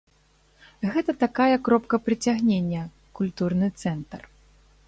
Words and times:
Гэта 0.95 1.15
такая 1.25 1.57
кропка 1.69 2.01
прыцягнення, 2.07 2.81
культурны 3.21 3.67
цэнтр. 3.83 4.21